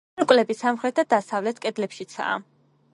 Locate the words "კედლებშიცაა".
1.67-2.43